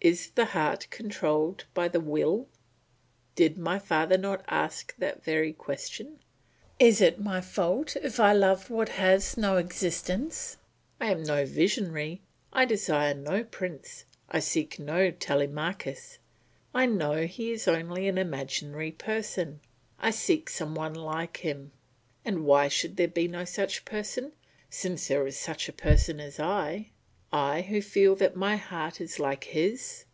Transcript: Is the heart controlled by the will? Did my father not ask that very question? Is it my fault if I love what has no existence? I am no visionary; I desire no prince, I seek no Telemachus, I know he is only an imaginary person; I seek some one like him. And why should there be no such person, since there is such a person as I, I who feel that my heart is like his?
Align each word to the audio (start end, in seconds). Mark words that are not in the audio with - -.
Is 0.00 0.28
the 0.36 0.44
heart 0.44 0.86
controlled 0.90 1.64
by 1.74 1.88
the 1.88 1.98
will? 1.98 2.46
Did 3.34 3.58
my 3.58 3.80
father 3.80 4.16
not 4.16 4.44
ask 4.46 4.94
that 4.98 5.24
very 5.24 5.52
question? 5.52 6.20
Is 6.78 7.00
it 7.00 7.18
my 7.20 7.40
fault 7.40 7.96
if 7.96 8.20
I 8.20 8.32
love 8.32 8.70
what 8.70 8.90
has 8.90 9.36
no 9.36 9.56
existence? 9.56 10.56
I 11.00 11.06
am 11.10 11.24
no 11.24 11.44
visionary; 11.44 12.20
I 12.52 12.64
desire 12.64 13.12
no 13.12 13.42
prince, 13.42 14.04
I 14.28 14.38
seek 14.38 14.78
no 14.78 15.10
Telemachus, 15.10 16.18
I 16.72 16.86
know 16.86 17.26
he 17.26 17.50
is 17.50 17.66
only 17.66 18.06
an 18.06 18.18
imaginary 18.18 18.92
person; 18.92 19.58
I 19.98 20.12
seek 20.12 20.48
some 20.48 20.76
one 20.76 20.94
like 20.94 21.38
him. 21.38 21.72
And 22.24 22.44
why 22.46 22.68
should 22.68 22.98
there 22.98 23.08
be 23.08 23.26
no 23.26 23.44
such 23.44 23.84
person, 23.84 24.30
since 24.70 25.08
there 25.08 25.26
is 25.26 25.36
such 25.36 25.68
a 25.68 25.72
person 25.72 26.20
as 26.20 26.38
I, 26.38 26.90
I 27.30 27.60
who 27.60 27.82
feel 27.82 28.16
that 28.16 28.36
my 28.36 28.56
heart 28.56 29.02
is 29.02 29.18
like 29.18 29.44
his? 29.44 30.06